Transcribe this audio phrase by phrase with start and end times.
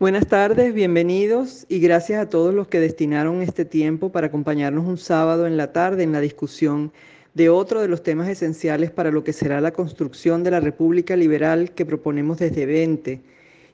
[0.00, 4.96] Buenas tardes, bienvenidos y gracias a todos los que destinaron este tiempo para acompañarnos un
[4.96, 6.92] sábado en la tarde en la discusión
[7.34, 11.16] de otro de los temas esenciales para lo que será la construcción de la República
[11.16, 13.20] Liberal que proponemos desde 20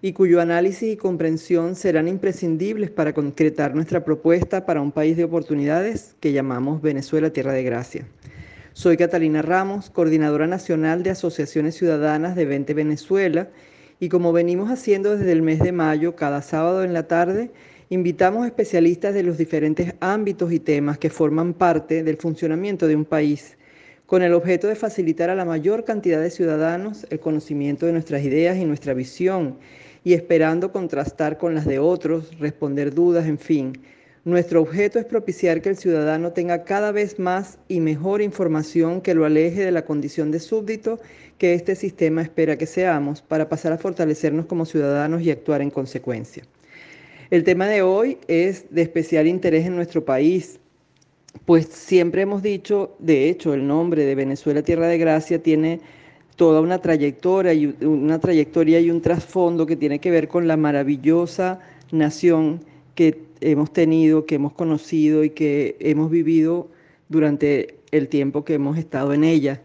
[0.01, 5.25] y cuyo análisis y comprensión serán imprescindibles para concretar nuestra propuesta para un país de
[5.25, 8.07] oportunidades que llamamos Venezuela Tierra de Gracia.
[8.73, 13.51] Soy Catalina Ramos, coordinadora nacional de Asociaciones Ciudadanas de 20 Venezuela
[14.01, 17.51] y como venimos haciendo desde el mes de mayo, cada sábado en la tarde,
[17.91, 23.05] invitamos especialistas de los diferentes ámbitos y temas que forman parte del funcionamiento de un
[23.05, 23.57] país,
[24.07, 28.23] con el objeto de facilitar a la mayor cantidad de ciudadanos el conocimiento de nuestras
[28.23, 29.59] ideas y nuestra visión,
[30.03, 33.73] y esperando contrastar con las de otros, responder dudas, en fin.
[34.25, 39.13] Nuestro objeto es propiciar que el ciudadano tenga cada vez más y mejor información que
[39.13, 40.99] lo aleje de la condición de súbdito
[41.37, 45.71] que este sistema espera que seamos para pasar a fortalecernos como ciudadanos y actuar en
[45.71, 46.45] consecuencia.
[47.31, 50.59] El tema de hoy es de especial interés en nuestro país,
[51.45, 55.81] pues siempre hemos dicho, de hecho, el nombre de Venezuela Tierra de Gracia tiene
[56.37, 60.57] toda una trayectoria y una trayectoria y un trasfondo que tiene que ver con la
[60.57, 61.61] maravillosa
[61.93, 66.69] nación que hemos tenido, que hemos conocido y que hemos vivido
[67.09, 69.61] durante el tiempo que hemos estado en ella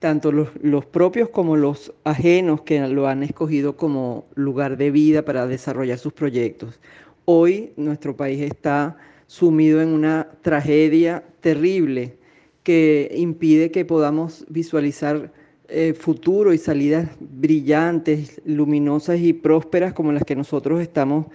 [0.00, 5.46] tanto los, propios como los ajenos que lo han escogido como lugar de vida para
[5.46, 6.80] desarrollar sus proyectos.
[7.26, 8.96] Hoy nuestro país está
[9.26, 12.16] sumido en una tragedia terrible
[12.62, 15.32] que impide que podamos visualizar
[15.68, 21.26] eh, futuro y salidas brillantes, luminosas y prósperas como las que nosotros estamos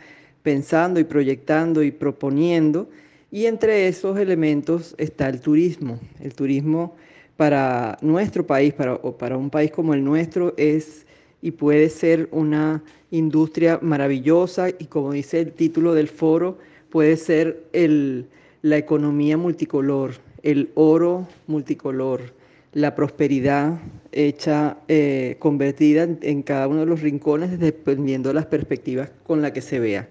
[0.45, 2.87] pensando y proyectando y proponiendo.
[3.31, 5.99] Y entre esos elementos está el turismo.
[6.21, 6.95] El turismo
[7.35, 11.07] para nuestro país, para, o para un país como el nuestro, es
[11.41, 17.63] y puede ser una industria maravillosa y como dice el título del foro, puede ser
[17.73, 18.27] el,
[18.61, 20.13] la economía multicolor,
[20.43, 22.33] el oro multicolor,
[22.73, 23.79] la prosperidad
[24.11, 29.41] hecha, eh, convertida en, en, cada uno de los rincones dependiendo de las perspectivas con
[29.41, 30.07] las que se vea.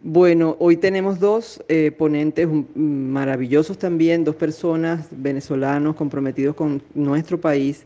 [0.00, 7.84] Bueno, hoy tenemos dos eh, ponentes maravillosos también, dos personas venezolanos comprometidos con nuestro país,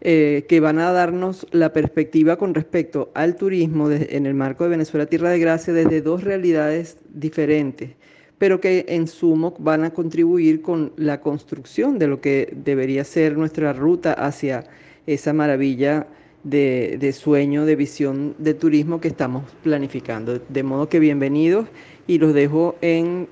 [0.00, 4.70] eh, que van a darnos la perspectiva con respecto al turismo en el marco de
[4.70, 7.90] Venezuela Tierra de Gracia desde dos realidades diferentes,
[8.38, 13.36] pero que en sumo van a contribuir con la construcción de lo que debería ser
[13.36, 14.64] nuestra ruta hacia
[15.06, 16.06] esa maravilla
[16.44, 20.38] de, sueño, de visión de turismo que estamos planificando.
[20.38, 21.68] De modo que bienvenidos
[22.06, 23.28] y los dejo en,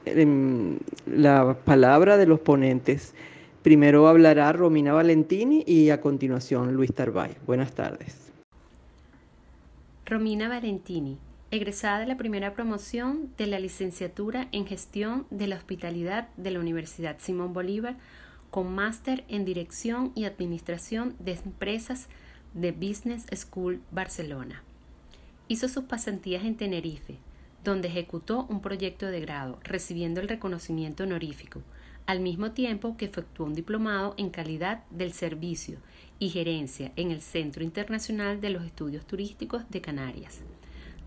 [1.06, 3.14] la palabra de los ponentes.
[3.62, 7.36] Primero hablará Romina Valentini y a continuación Luis Tarbay.
[7.46, 8.32] Buenas tardes.
[10.06, 11.18] Romina Valentini,
[11.50, 16.60] egresada de la primera promoción de la licenciatura en gestión de la hospitalidad de la
[16.60, 17.96] Universidad Simón Bolívar,
[18.50, 22.08] con máster en dirección y administración de empresas
[22.54, 24.62] de Business School Barcelona.
[25.48, 27.18] Hizo sus pasantías en Tenerife,
[27.64, 31.62] donde ejecutó un proyecto de grado, recibiendo el reconocimiento honorífico,
[32.06, 35.78] al mismo tiempo que efectuó un diplomado en calidad del servicio
[36.18, 40.40] y gerencia en el Centro Internacional de los Estudios Turísticos de Canarias.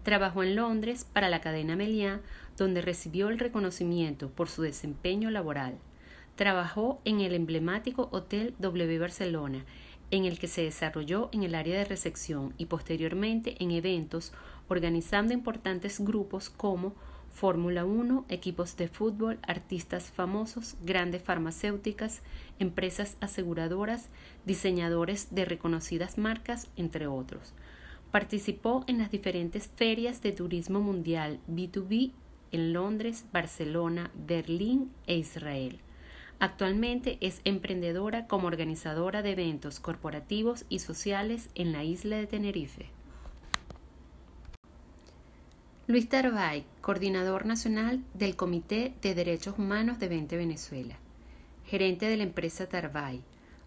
[0.04, 2.22] Trabajó en Londres para la cadena Meliá,
[2.58, 5.78] donde recibió el reconocimiento por su desempeño laboral.
[6.36, 9.66] Trabajó en el emblemático Hotel W Barcelona
[10.14, 14.32] en el que se desarrolló en el área de recepción y posteriormente en eventos
[14.68, 16.94] organizando importantes grupos como
[17.32, 22.22] Fórmula 1, equipos de fútbol, artistas famosos, grandes farmacéuticas,
[22.60, 24.10] empresas aseguradoras,
[24.46, 27.56] diseñadores de reconocidas marcas, entre otros.
[28.12, 32.12] Participó en las diferentes ferias de turismo mundial B2B
[32.52, 35.83] en Londres, Barcelona, Berlín e Israel.
[36.44, 42.88] Actualmente es emprendedora como organizadora de eventos corporativos y sociales en la isla de Tenerife.
[45.88, 50.98] Luis Tarbay, coordinador nacional del Comité de Derechos Humanos de 20 Venezuela,
[51.66, 53.22] gerente de la empresa Tarbay,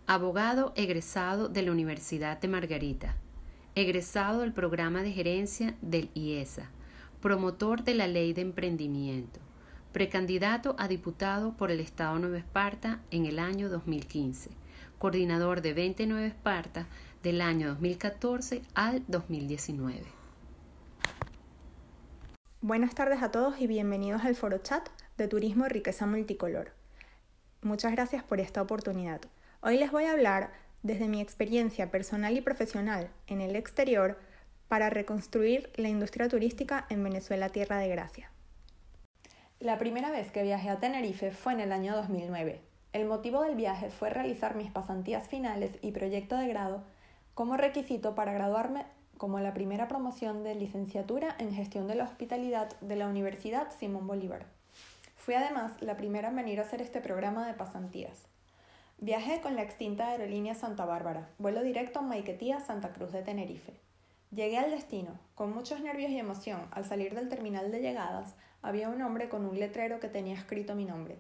[0.06, 3.17] abogado egresado de la Universidad de Margarita,
[3.75, 6.69] egresado del programa de gerencia del IESA,
[7.22, 9.40] promotor de la ley de emprendimiento,
[9.96, 14.50] precandidato a diputado por el Estado Nueva Esparta en el año 2015,
[14.98, 16.87] coordinador de 29 Esparta
[17.22, 20.02] del año 2014 al 2019.
[22.60, 26.72] Buenas tardes a todos y bienvenidos al foro chat de Turismo y Riqueza Multicolor.
[27.62, 29.22] Muchas gracias por esta oportunidad.
[29.62, 30.52] Hoy les voy a hablar
[30.82, 34.19] desde mi experiencia personal y profesional en el exterior
[34.69, 38.31] para reconstruir la industria turística en Venezuela Tierra de Gracia.
[39.61, 42.61] La primera vez que viajé a Tenerife fue en el año 2009.
[42.93, 46.85] El motivo del viaje fue realizar mis pasantías finales y proyecto de grado
[47.32, 48.85] como requisito para graduarme
[49.17, 54.06] como la primera promoción de licenciatura en gestión de la hospitalidad de la Universidad Simón
[54.06, 54.44] Bolívar.
[55.17, 58.26] Fui además la primera en venir a hacer este programa de pasantías.
[58.99, 63.73] Viajé con la extinta aerolínea Santa Bárbara, vuelo directo a Maiquetía, Santa Cruz de Tenerife.
[64.32, 66.69] Llegué al destino, con muchos nervios y emoción.
[66.73, 68.35] Al salir del terminal de llegadas,
[68.67, 71.19] había un hombre con un letrero que tenía escrito mi nombre.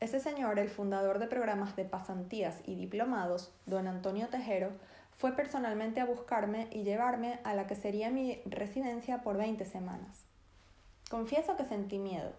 [0.00, 4.72] Ese señor, el fundador de programas de pasantías y diplomados, don Antonio Tejero,
[5.16, 10.24] fue personalmente a buscarme y llevarme a la que sería mi residencia por 20 semanas.
[11.08, 12.32] Confieso que sentí miedo.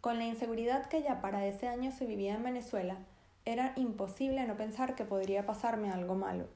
[0.00, 2.96] Con la inseguridad que ya para ese año se vivía en Venezuela,
[3.44, 6.46] era imposible no pensar que podría pasarme algo malo.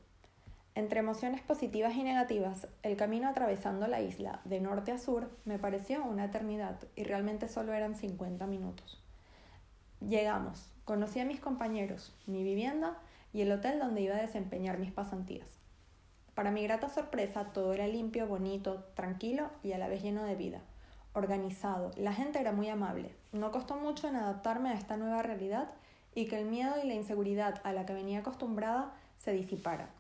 [0.77, 5.59] Entre emociones positivas y negativas, el camino atravesando la isla de norte a sur me
[5.59, 9.03] pareció una eternidad y realmente solo eran 50 minutos.
[10.01, 12.99] Llegamos, conocí a mis compañeros, mi vivienda
[13.33, 15.49] y el hotel donde iba a desempeñar mis pasantías.
[16.35, 20.37] Para mi grata sorpresa, todo era limpio, bonito, tranquilo y a la vez lleno de
[20.37, 20.61] vida.
[21.13, 23.15] Organizado, la gente era muy amable.
[23.33, 25.69] No costó mucho en adaptarme a esta nueva realidad
[26.15, 29.91] y que el miedo y la inseguridad a la que venía acostumbrada se disipara.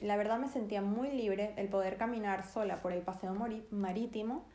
[0.00, 3.34] La verdad me sentía muy libre el poder caminar sola por el paseo
[3.70, 4.46] marítimo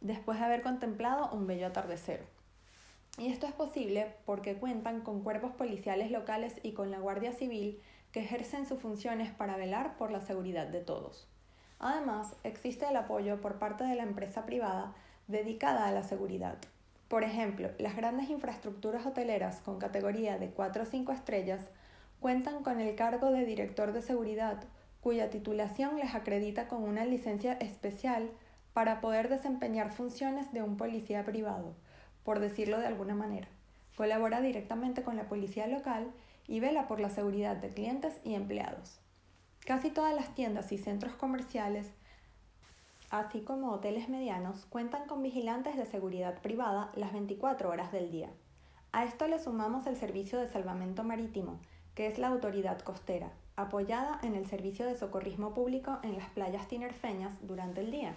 [0.00, 2.24] después de haber contemplado un bello atardecer.
[3.18, 7.80] Y esto es posible porque cuentan con cuerpos policiales locales y con la Guardia Civil
[8.12, 11.28] que ejercen sus funciones para velar por la seguridad de todos.
[11.78, 14.94] Además, existe el apoyo por parte de la empresa privada
[15.26, 16.58] dedicada a la seguridad.
[17.08, 21.60] Por ejemplo, las grandes infraestructuras hoteleras con categoría de 4 o 5 estrellas
[22.20, 24.62] cuentan con el cargo de director de seguridad,
[25.02, 28.30] cuya titulación les acredita con una licencia especial
[28.72, 31.74] para poder desempeñar funciones de un policía privado,
[32.22, 33.48] por decirlo de alguna manera.
[33.96, 36.12] Colabora directamente con la policía local
[36.46, 39.00] y vela por la seguridad de clientes y empleados.
[39.66, 41.90] Casi todas las tiendas y centros comerciales,
[43.10, 48.30] así como hoteles medianos, cuentan con vigilantes de seguridad privada las 24 horas del día.
[48.92, 51.58] A esto le sumamos el servicio de salvamento marítimo,
[51.96, 56.68] que es la autoridad costera, apoyada en el servicio de socorrismo público en las playas
[56.68, 58.14] tinerfeñas durante el día,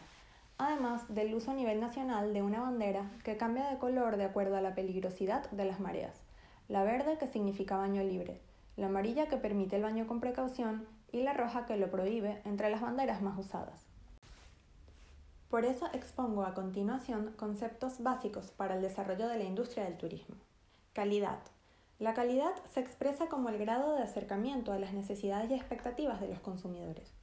[0.57, 4.57] además del uso a nivel nacional de una bandera que cambia de color de acuerdo
[4.57, 6.25] a la peligrosidad de las mareas
[6.67, 8.41] la verde que significa baño libre,
[8.75, 12.69] la amarilla que permite el baño con precaución y la roja que lo prohíbe entre
[12.69, 13.85] las banderas más usadas.
[15.49, 20.35] Por eso expongo a continuación conceptos básicos para el desarrollo de la industria del turismo.
[20.93, 21.39] Calidad.
[21.99, 26.27] La calidad se expresa como el grado de acercamiento a las necesidades y expectativas de
[26.27, 27.13] los consumidores.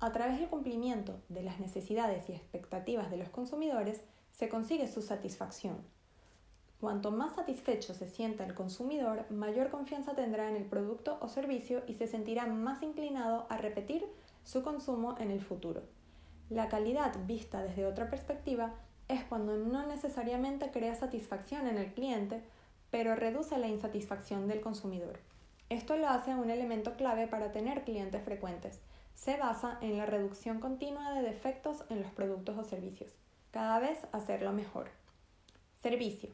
[0.00, 4.02] A través del cumplimiento de las necesidades y expectativas de los consumidores
[4.32, 5.84] se consigue su satisfacción,
[6.80, 11.82] Cuanto más satisfecho se sienta el consumidor, mayor confianza tendrá en el producto o servicio
[11.86, 14.06] y se sentirá más inclinado a repetir
[14.44, 15.82] su consumo en el futuro.
[16.50, 18.74] La calidad vista desde otra perspectiva
[19.08, 22.42] es cuando no necesariamente crea satisfacción en el cliente,
[22.96, 25.18] pero reduce la insatisfacción del consumidor.
[25.68, 28.80] Esto lo hace un elemento clave para tener clientes frecuentes.
[29.14, 33.12] Se basa en la reducción continua de defectos en los productos o servicios.
[33.50, 34.88] Cada vez hacerlo mejor.
[35.82, 36.30] Servicio.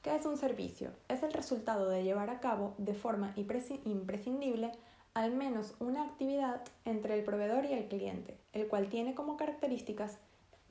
[0.00, 0.92] ¿Qué es un servicio?
[1.08, 4.70] Es el resultado de llevar a cabo de forma imprescindible
[5.12, 10.18] al menos una actividad entre el proveedor y el cliente, el cual tiene como características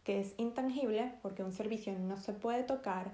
[0.05, 3.11] que es intangible porque un servicio no se puede tocar,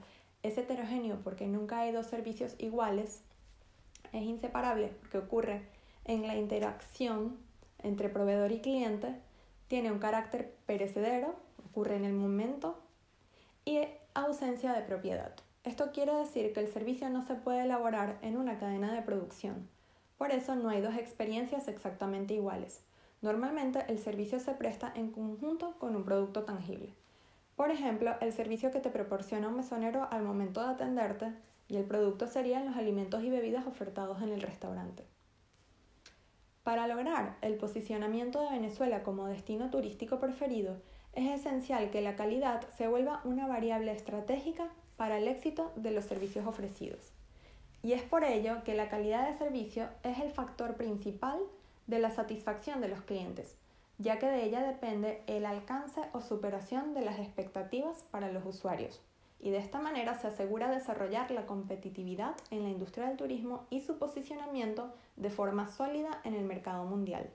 [0.48, 3.22] es heterogéneo porque nunca hay dos servicios iguales,
[4.14, 5.68] es inseparable porque ocurre
[6.06, 7.38] en la interacción
[7.80, 9.16] entre proveedor y cliente,
[9.68, 11.36] tiene un carácter perecedero,
[11.70, 12.80] ocurre en el momento
[13.66, 13.80] y
[14.14, 15.34] ausencia de propiedad.
[15.64, 19.68] Esto quiere decir que el servicio no se puede elaborar en una cadena de producción.
[20.18, 22.84] Por eso no hay dos experiencias exactamente iguales.
[23.22, 26.94] Normalmente el servicio se presta en conjunto con un producto tangible.
[27.56, 31.34] Por ejemplo, el servicio que te proporciona un mesonero al momento de atenderte
[31.68, 35.04] y el producto serían los alimentos y bebidas ofertados en el restaurante.
[36.64, 40.82] Para lograr el posicionamiento de Venezuela como destino turístico preferido,
[41.14, 46.06] es esencial que la calidad se vuelva una variable estratégica para el éxito de los
[46.06, 47.14] servicios ofrecidos.
[47.84, 51.40] Y es por ello que la calidad de servicio es el factor principal
[51.88, 53.56] de la satisfacción de los clientes,
[53.98, 59.02] ya que de ella depende el alcance o superación de las expectativas para los usuarios.
[59.40, 63.82] Y de esta manera se asegura desarrollar la competitividad en la industria del turismo y
[63.82, 67.30] su posicionamiento de forma sólida en el mercado mundial.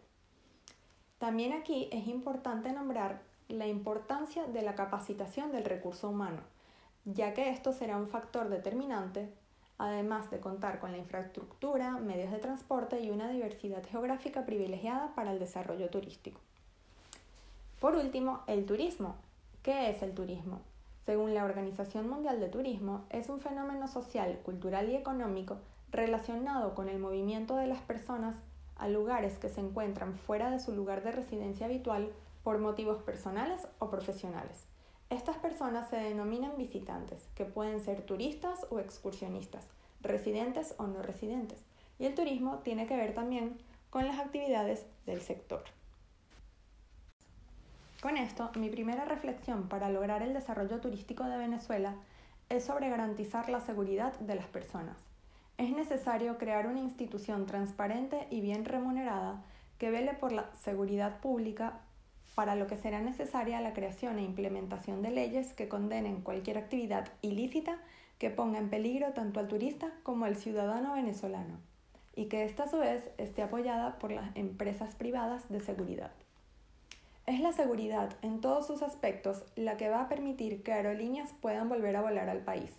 [1.18, 6.40] También aquí es importante nombrar la importancia de la capacitación del recurso humano,
[7.04, 9.32] ya que esto será un factor determinante,
[9.78, 15.32] además de contar con la infraestructura, medios de transporte y una diversidad geográfica privilegiada para
[15.32, 16.40] el desarrollo turístico.
[17.80, 19.16] Por último, el turismo.
[19.62, 20.60] ¿Qué es el turismo?
[21.06, 25.56] Según la Organización Mundial de Turismo, es un fenómeno social, cultural y económico
[25.90, 28.36] relacionado con el movimiento de las personas
[28.76, 32.12] a lugares que se encuentran fuera de su lugar de residencia habitual
[32.44, 34.66] por motivos personales o profesionales.
[35.08, 39.66] Estas personas se denominan visitantes, que pueden ser turistas o excursionistas,
[40.02, 41.64] residentes o no residentes,
[41.98, 43.56] y el turismo tiene que ver también
[43.88, 45.64] con las actividades del sector.
[48.00, 51.96] Con esto, mi primera reflexión para lograr el desarrollo turístico de Venezuela
[52.48, 54.96] es sobre garantizar la seguridad de las personas.
[55.58, 59.42] Es necesario crear una institución transparente y bien remunerada
[59.76, 61.80] que vele por la seguridad pública,
[62.34, 67.08] para lo que será necesaria la creación e implementación de leyes que condenen cualquier actividad
[67.20, 67.76] ilícita
[68.18, 71.58] que ponga en peligro tanto al turista como al ciudadano venezolano,
[72.16, 76.12] y que esta a su vez esté apoyada por las empresas privadas de seguridad.
[77.30, 81.68] Es la seguridad en todos sus aspectos la que va a permitir que aerolíneas puedan
[81.68, 82.72] volver a volar al país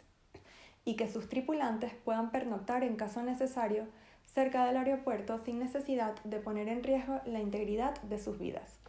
[0.84, 3.88] y que sus tripulantes puedan pernoctar en caso necesario
[4.26, 8.82] cerca del aeropuerto sin necesidad de poner en riesgo la integridad de sus vidas.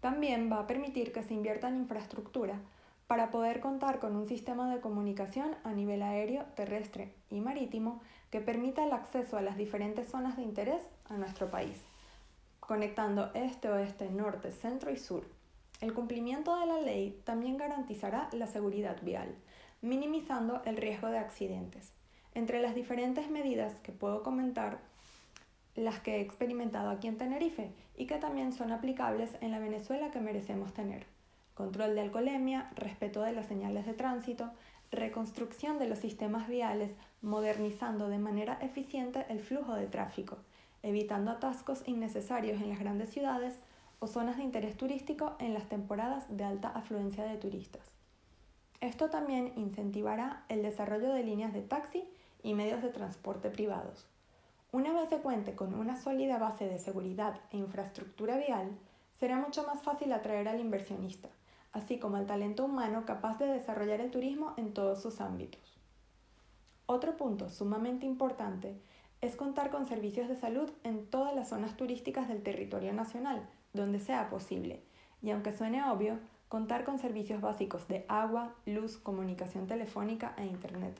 [0.00, 2.60] También va a permitir que se invierta en infraestructura
[3.06, 8.00] para poder contar con un sistema de comunicación a nivel aéreo, terrestre y marítimo
[8.32, 11.87] que permita el acceso a las diferentes zonas de interés a nuestro país
[12.68, 15.24] conectando este, oeste, norte, centro y sur.
[15.80, 19.34] El cumplimiento de la ley también garantizará la seguridad vial,
[19.80, 21.94] minimizando el riesgo de accidentes.
[22.34, 24.80] Entre las diferentes medidas que puedo comentar,
[25.76, 30.10] las que he experimentado aquí en Tenerife y que también son aplicables en la Venezuela
[30.10, 31.06] que merecemos tener.
[31.54, 34.50] Control de alcoholemia, respeto de las señales de tránsito,
[34.90, 36.90] reconstrucción de los sistemas viales,
[37.22, 40.36] modernizando de manera eficiente el flujo de tráfico,
[40.82, 43.58] evitando atascos innecesarios en las grandes ciudades
[44.00, 47.82] o zonas de interés turístico en las temporadas de alta afluencia de turistas.
[48.80, 52.08] Esto también incentivará el desarrollo de líneas de taxi
[52.42, 54.06] y medios de transporte privados.
[54.70, 58.78] Una vez se cuente con una sólida base de seguridad e infraestructura vial,
[59.18, 61.28] será mucho más fácil atraer al inversionista,
[61.72, 65.78] así como al talento humano capaz de desarrollar el turismo en todos sus ámbitos.
[66.86, 68.80] Otro punto sumamente importante
[69.20, 73.98] es contar con servicios de salud en todas las zonas turísticas del territorio nacional, donde
[73.98, 74.82] sea posible,
[75.22, 80.98] y aunque suene obvio, contar con servicios básicos de agua, luz, comunicación telefónica e Internet.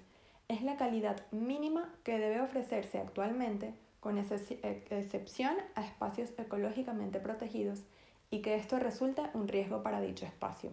[0.49, 7.85] Es la calidad mínima que debe ofrecerse actualmente, con excepción a espacios ecológicamente protegidos,
[8.31, 10.73] y que esto resulte un riesgo para dicho espacio.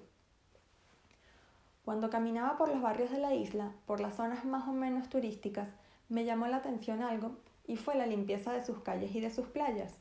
[1.85, 5.69] Cuando caminaba por los barrios de la isla, por las zonas más o menos turísticas,
[6.09, 9.47] me llamó la atención algo y fue la limpieza de sus calles y de sus
[9.47, 9.93] playas.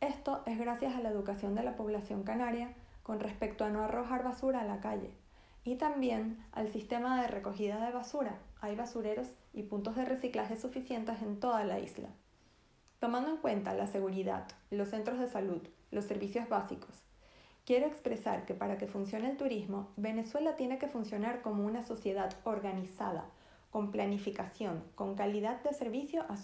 [0.00, 2.72] Esto es gracias a la educación de la población canaria
[3.02, 5.10] con respecto a no arrojar basura a la calle
[5.64, 8.38] y también al sistema de recogida de basura.
[8.60, 12.08] Hay basureros y puntos de reciclaje suficientes en toda la isla.
[13.00, 17.02] Tomando en cuenta la seguridad, los centros de salud, los servicios básicos,
[17.64, 22.34] quiero expresar que para que funcione el turismo, Venezuela tiene que funcionar como una sociedad
[22.44, 23.26] organizada,
[23.74, 26.36] con planificación, con calidad de servicio a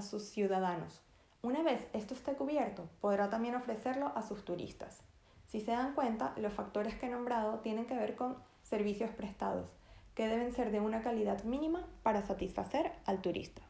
[0.00, 1.02] sus, ciudadanos.
[1.42, 5.02] Una vez esto esté cubierto, podrá también ofrecerlo a sus turistas.
[5.46, 9.68] Si se dan cuenta, los factores que he nombrado tienen que ver con servicios prestados,
[10.14, 13.60] que deben ser de una calidad mínima para satisfacer al turista.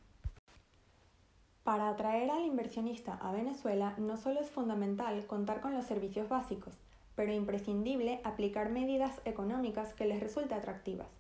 [1.64, 6.79] Para atraer al inversionista a Venezuela no solo es fundamental contar con los servicios básicos,
[7.17, 11.19] pero imprescindible aplicar medidas económicas que les resulte atractivas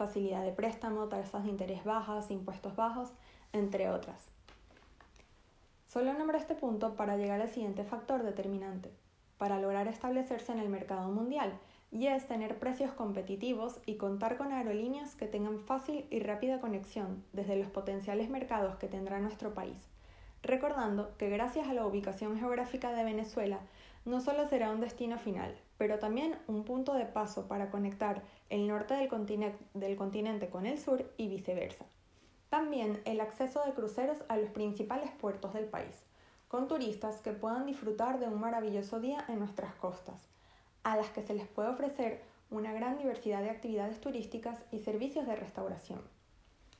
[0.00, 3.10] facilidad de préstamo, tasas de interés bajas, impuestos bajos,
[3.52, 4.30] entre otras.
[5.88, 8.90] Solo nombro este punto para llegar al siguiente factor determinante,
[9.36, 11.52] para lograr establecerse en el mercado mundial,
[11.92, 17.22] y es tener precios competitivos y contar con aerolíneas que tengan fácil y rápida conexión
[17.34, 19.76] desde los potenciales mercados que tendrá nuestro país.
[20.42, 23.58] Recordando que gracias a la ubicación geográfica de Venezuela,
[24.06, 28.68] no solo será un destino final, pero también un punto de paso para conectar el
[28.68, 29.08] norte del,
[29.96, 31.86] continente, con el sur y viceversa.
[32.50, 36.04] También el acceso de cruceros a los principales puertos del país,
[36.48, 40.28] con turistas que puedan disfrutar de un maravilloso día en nuestras costas,
[40.82, 42.20] a las que se les puede ofrecer
[42.50, 46.02] una gran diversidad de actividades turísticas y servicios de restauración.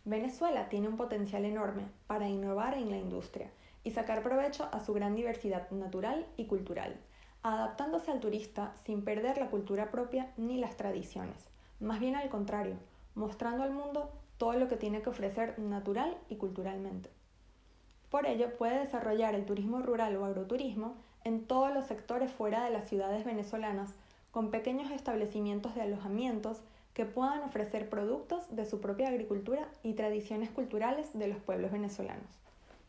[0.05, 3.51] Venezuela tiene un potencial enorme para innovar en la industria
[3.83, 7.01] y sacar provecho a su gran diversidad natural y cultural
[7.43, 11.49] adaptándose al turista sin perder la cultura propia ni las tradiciones,
[11.81, 12.77] más bien al contrario,
[13.15, 17.11] mostrando al mundo todo lo que tiene que ofrecer natural y culturalmente.
[18.11, 22.71] Por ello, puede desarrollar el turismo rural o agroturismo en todos los sectores fuera de
[22.71, 23.95] las ciudades venezolanas,
[24.31, 26.63] con pequeños establecimientos de alojamientos
[26.95, 32.27] que puedan ofrecer productos de su propia agricultura y tradiciones culturales de los pueblos venezolanos.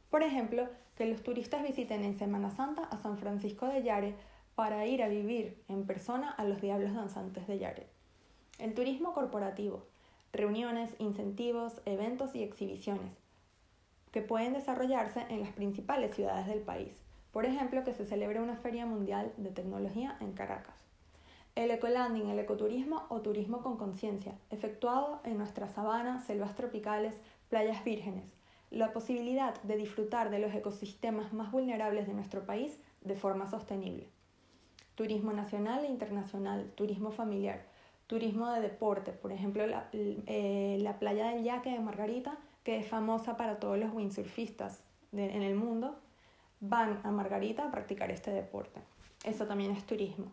[0.09, 0.67] Por ejemplo,
[0.97, 4.15] que los turistas visiten en Semana Santa a San Francisco de Yare
[4.61, 7.87] para ir a vivir en persona a los diablos danzantes de Yare.
[8.59, 9.87] El turismo corporativo,
[10.33, 13.17] reuniones, incentivos, eventos y exhibiciones
[14.11, 16.95] que pueden desarrollarse en las principales ciudades del país.
[17.31, 20.75] Por ejemplo, que se celebre una feria mundial de tecnología en Caracas.
[21.55, 27.15] El ecolanding, el ecoturismo o turismo con conciencia, efectuado en nuestras sabanas, selvas tropicales,
[27.49, 28.31] playas vírgenes.
[28.69, 34.10] La posibilidad de disfrutar de los ecosistemas más vulnerables de nuestro país de forma sostenible.
[35.01, 37.63] Turismo nacional e internacional, turismo familiar,
[38.05, 42.87] turismo de deporte, por ejemplo, la, eh, la playa del Yaque de Margarita, que es
[42.87, 45.95] famosa para todos los windsurfistas en el mundo,
[46.59, 48.79] van a Margarita a practicar este deporte.
[49.23, 50.27] Eso también es turismo.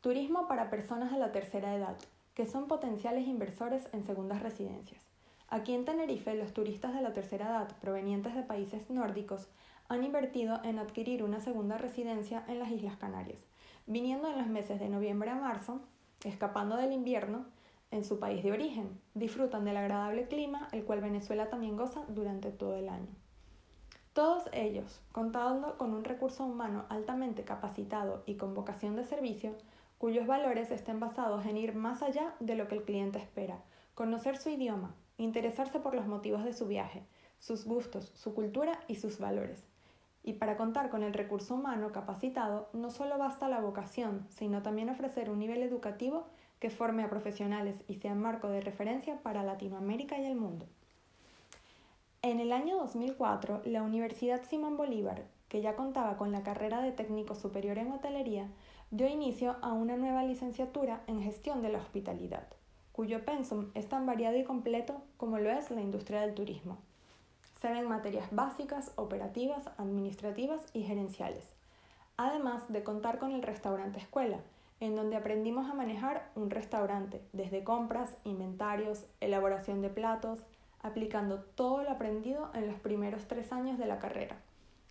[0.00, 1.96] Turismo para personas de la tercera edad,
[2.34, 5.00] que son potenciales inversores en segundas residencias.
[5.46, 9.46] Aquí en Tenerife, los turistas de la tercera edad provenientes de países nórdicos
[9.88, 13.38] han invertido en adquirir una segunda residencia en las Islas Canarias,
[13.88, 15.80] viniendo en los meses de noviembre a marzo
[16.24, 17.46] escapando del invierno
[17.90, 19.00] en su país de origen.
[19.14, 23.08] Disfrutan del agradable clima, el cual Venezuela también goza durante todo el año.
[24.12, 29.54] Todos ellos, contando con un recurso humano altamente capacitado y con vocación de servicio,
[29.96, 33.62] cuyos valores estén basados en ir más allá de lo que el cliente espera,
[33.94, 37.04] conocer su idioma, interesarse por los motivos de su viaje,
[37.38, 39.66] sus gustos, su cultura y sus valores,
[40.22, 44.90] y para contar con el recurso humano capacitado, no solo basta la vocación, sino también
[44.90, 46.26] ofrecer un nivel educativo
[46.58, 50.66] que forme a profesionales y sea marco de referencia para Latinoamérica y el mundo.
[52.20, 56.92] En el año 2004, la Universidad Simón Bolívar, que ya contaba con la carrera de
[56.92, 58.48] técnico superior en hotelería,
[58.90, 62.48] dio inicio a una nueva licenciatura en gestión de la hospitalidad,
[62.92, 66.78] cuyo pensum es tan variado y completo como lo es la industria del turismo.
[67.60, 71.44] Se ven materias básicas, operativas, administrativas y gerenciales,
[72.16, 74.38] además de contar con el restaurante escuela,
[74.78, 80.38] en donde aprendimos a manejar un restaurante, desde compras, inventarios, elaboración de platos,
[80.82, 84.36] aplicando todo lo aprendido en los primeros tres años de la carrera.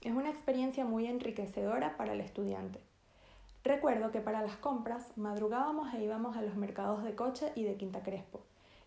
[0.02, 2.82] Es una experiencia muy enriquecedora para el estudiante.
[3.64, 7.78] Recuerdo que para las compras madrugábamos e íbamos a los mercados de Coche y de
[7.78, 8.42] Quinta Crespo,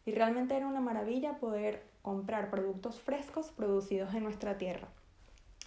[0.04, 4.88] y realmente era una maravilla poder comprar productos frescos producidos en nuestra tierra.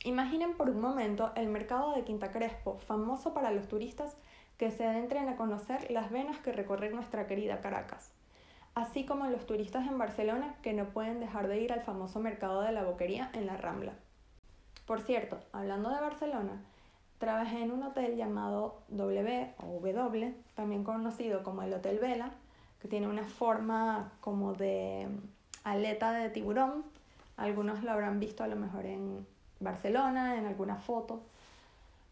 [0.04, 4.18] Imaginen por un momento el mercado de Quinta Crespo, famoso para los turistas
[4.58, 8.12] que se adentren a conocer las venas que recorren nuestra querida Caracas,
[8.76, 12.62] así como los turistas en Barcelona que no pueden dejar de ir al famoso mercado
[12.62, 13.94] de la boquería en la Rambla.
[14.86, 16.62] Por cierto, hablando de Barcelona,
[17.18, 22.32] trabajé en un hotel llamado W o W, también conocido como el Hotel Vela,
[22.82, 25.08] que tiene una forma como de
[25.64, 26.84] aleta de tiburón.
[27.38, 29.26] Algunos lo habrán visto a lo mejor en
[29.60, 31.24] Barcelona, en alguna foto.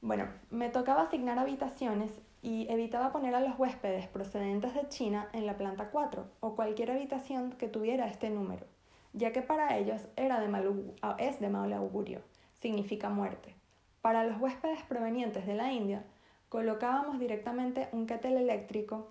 [0.01, 2.11] Bueno, me tocaba asignar habitaciones
[2.41, 6.91] y evitaba poner a los huéspedes procedentes de China en la planta 4 o cualquier
[6.91, 8.65] habitación que tuviera este número,
[9.13, 12.21] ya que para ellos era de mal, ah, es de mal augurio,
[12.59, 13.55] significa muerte.
[14.01, 16.03] Para los huéspedes provenientes de la India,
[16.49, 19.09] colocábamos directamente un kettle eléctrico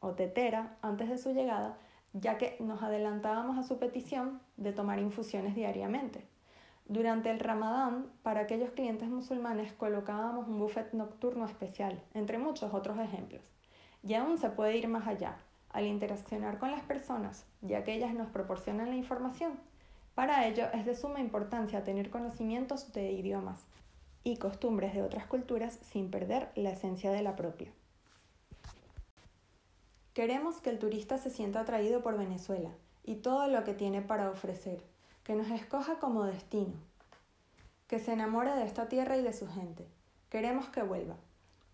[0.00, 1.76] o tetera antes de su llegada
[2.12, 6.26] ya que nos adelantábamos a su petición de tomar infusiones diariamente.
[6.86, 12.98] Durante el Ramadán, para aquellos clientes musulmanes colocábamos un buffet nocturno especial, entre muchos otros
[12.98, 13.42] ejemplos.
[14.02, 15.36] Y aún se puede ir más allá,
[15.70, 19.52] al interaccionar con las personas, ya que ellas nos proporcionan la información.
[20.14, 23.64] Para ello es de suma importancia tener conocimientos de idiomas
[24.24, 27.72] y costumbres de otras culturas sin perder la esencia de la propia.
[30.14, 32.68] Queremos que el turista se sienta atraído por Venezuela
[33.02, 34.84] y todo lo que tiene para ofrecer,
[35.24, 36.74] que nos escoja como destino,
[37.86, 39.86] que se enamore de esta tierra y de su gente.
[40.28, 41.16] Queremos que vuelva.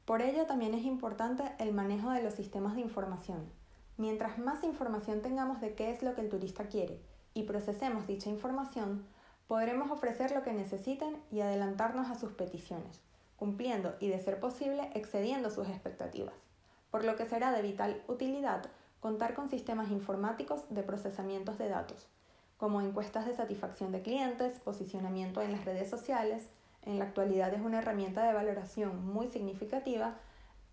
[0.04, 3.50] Por ello también es importante el manejo de los sistemas de información.
[3.96, 7.00] Mientras más información tengamos de qué es lo que el turista quiere
[7.34, 9.04] y procesemos dicha información,
[9.48, 13.00] podremos ofrecer lo que necesiten y adelantarnos a sus peticiones,
[13.36, 16.47] cumpliendo y, de ser posible, excediendo sus expectativas
[16.90, 18.62] por lo que será de vital utilidad
[19.00, 22.08] contar con sistemas informáticos de procesamientos de datos,
[22.56, 26.50] como encuestas de satisfacción de clientes, posicionamiento en las redes sociales,
[26.82, 30.14] En la actualidad es una herramienta de valoración muy significativa,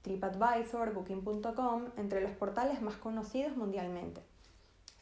[0.04, 4.22] TripAdvisor, Booking.com, entre los portales más conocidos mundialmente,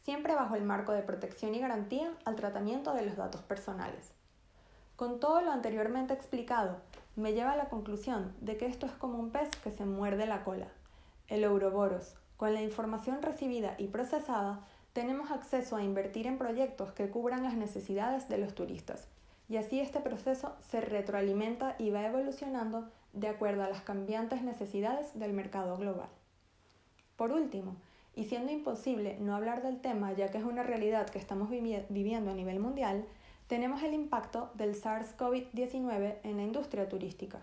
[0.01, 4.11] siempre bajo el marco de protección y garantía al tratamiento de los datos personales.
[4.95, 6.77] Con todo lo anteriormente explicado,
[7.15, 10.25] me lleva a la conclusión de que esto es como un pez que se muerde
[10.25, 10.67] la cola.
[11.27, 14.59] El Ouroboros, con la información recibida y procesada,
[14.91, 19.07] tenemos acceso a invertir en proyectos que cubran las necesidades de los turistas.
[19.49, 25.17] Y así este proceso se retroalimenta y va evolucionando de acuerdo a las cambiantes necesidades
[25.17, 26.09] del mercado global.
[27.15, 27.75] Por último,
[28.15, 32.31] y siendo imposible no hablar del tema ya que es una realidad que estamos viviendo
[32.31, 33.05] a nivel mundial,
[33.47, 37.41] tenemos el impacto del SARS-CoV-19 en la industria turística.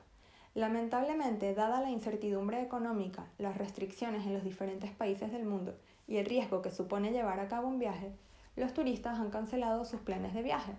[0.55, 6.27] Lamentablemente, dada la incertidumbre económica, las restricciones en los diferentes países del mundo y el
[6.27, 8.13] riesgo que supone llevar a cabo un viaje,
[8.57, 10.73] los turistas han cancelado sus planes de viaje.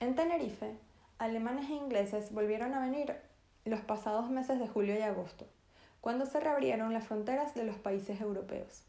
[0.00, 0.76] En Tenerife,
[1.18, 3.16] alemanes e ingleses volvieron a venir
[3.64, 5.46] los pasados meses de julio y agosto,
[6.02, 8.84] cuando se reabrieron las fronteras de los países europeos.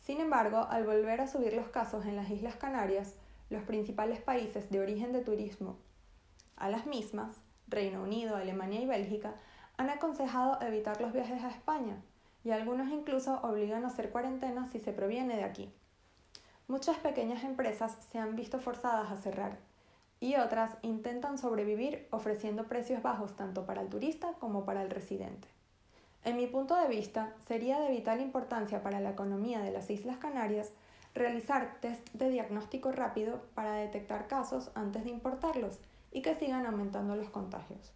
[0.00, 3.14] Sin embargo, al volver a subir los casos en las Islas Canarias,
[3.48, 5.78] los principales países de origen de turismo
[6.56, 9.34] a las mismas, Reino Unido, Alemania y Bélgica,
[9.76, 11.96] han aconsejado evitar los viajes a España
[12.44, 15.72] y algunos incluso obligan a hacer cuarentena si se proviene de aquí.
[16.68, 19.58] Muchas pequeñas empresas se han visto forzadas a cerrar
[20.20, 25.48] y otras intentan sobrevivir ofreciendo precios bajos tanto para el turista como para el residente.
[26.24, 30.18] En mi punto de vista, sería de vital importancia para la economía de las Islas
[30.18, 30.70] Canarias
[31.14, 35.78] realizar test de diagnóstico rápido para detectar casos antes de importarlos
[36.12, 37.92] y que sigan aumentando los contagios,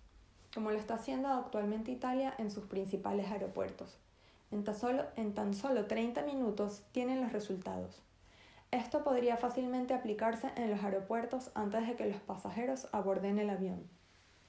[0.54, 3.98] como lo está haciendo actualmente Italia en sus principales aeropuertos.
[4.50, 8.02] En tan, solo, en tan solo 30 minutos tienen los resultados.
[8.70, 13.88] Esto podría fácilmente aplicarse en los aeropuertos antes de que los pasajeros aborden el avión.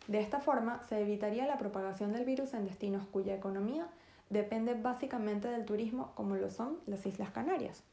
[0.08, 3.88] De esta forma, se evitaría la propagación del virus en destinos cuya economía
[4.30, 7.84] depende básicamente del turismo como lo son las Islas Canarias.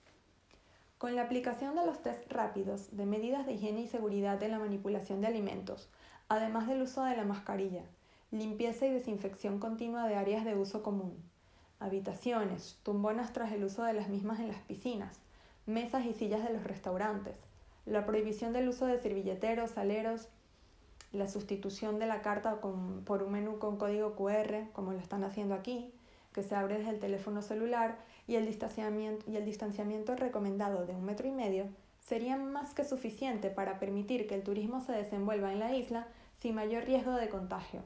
[0.99, 4.59] Con la aplicación de los test rápidos, de medidas de higiene y seguridad en la
[4.59, 5.89] manipulación de alimentos,
[6.29, 7.83] además del uso de la mascarilla,
[8.31, 11.17] limpieza y desinfección continua de áreas de uso común,
[11.81, 15.19] habitaciones, tumbonas tras el uso de las mismas en las piscinas,
[15.67, 17.37] mesas y sillas de los restaurantes,
[17.87, 20.29] la prohibición del uso de servilleteros, saleros,
[21.13, 25.55] la sustitución de la carta por un menú con código QR, como lo están haciendo
[25.55, 25.93] aquí,
[26.35, 30.95] que se abre desde el teléfono celular y el distanciamiento, y el distanciamiento recomendado de
[30.95, 31.69] un metro y medio
[32.01, 36.57] serían más que suficiente para permitir que el turismo se desenvuelva en la isla sin
[36.57, 37.83] mayor riesgo de contagio.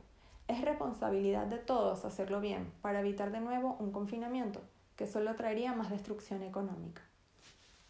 [0.48, 4.62] Es responsabilidad de todos hacerlo bien para evitar de nuevo un confinamiento
[4.96, 7.02] que solo traería más destrucción económica.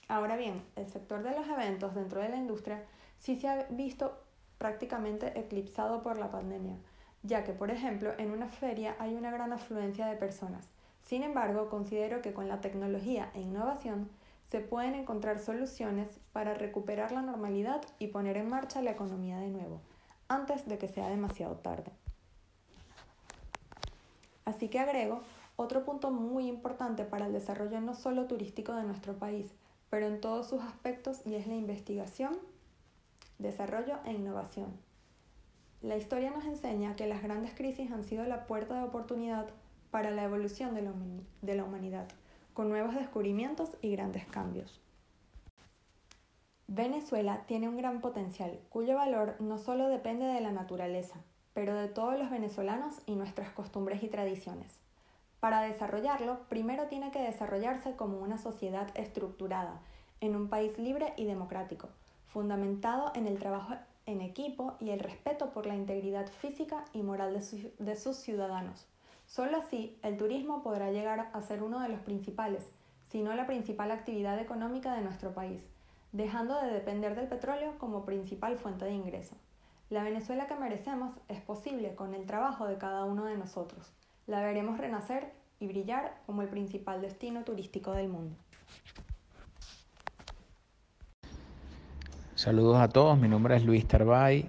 [0.09, 2.85] Ahora bien, el sector de los eventos dentro de la industria
[3.19, 4.19] sí se ha visto
[4.59, 6.77] prácticamente eclipsado por la pandemia,
[7.23, 10.69] ya que, por ejemplo, en una feria hay una gran afluencia de personas.
[11.03, 14.11] Sin embargo, considero que con la tecnología e innovación
[14.51, 19.49] se pueden encontrar soluciones para recuperar la normalidad y poner en marcha la economía de
[19.49, 19.81] nuevo,
[20.29, 21.93] antes de que sea demasiado tarde.
[24.45, 25.23] Así que agrego
[25.57, 29.53] otro punto muy importante para el desarrollo no solo turístico de nuestro país,
[29.91, 32.39] pero en todos sus aspectos y es la investigación,
[33.39, 34.88] desarrollo e innovación.
[35.81, 39.47] La historia nos enseña que las grandes crisis han sido la puerta de oportunidad
[39.93, 40.83] para la evolución de
[41.55, 42.09] la, humanidad,
[42.53, 44.81] con nuevos descubrimientos y grandes cambios.
[46.67, 51.21] Venezuela tiene un gran potencial, cuyo valor no solo depende de la naturaleza,
[51.55, 54.81] pero de todos los venezolanos y nuestras costumbres y tradiciones.
[55.39, 59.81] Para desarrollarlo, primero tiene que desarrollarse como una sociedad estructurada,
[60.21, 61.89] en un país libre y democrático,
[62.27, 63.77] fundamentado en el trabajo
[64.09, 67.35] en equipo y el respeto por la integridad física y moral
[67.79, 68.87] de, sus ciudadanos.
[69.27, 72.73] Solo así el turismo podrá llegar a ser uno de los principales,
[73.05, 75.63] si no la principal actividad económica de nuestro país,
[76.13, 79.37] dejando de depender del petróleo como principal fuente de ingreso.
[79.91, 83.93] La Venezuela que merecemos es posible con el trabajo de cada uno de nosotros.
[84.27, 88.37] La veremos renacer y brillar como el principal destino turístico del mundo.
[92.39, 94.49] Saludos a todos, mi nombre es Luis Tarbay.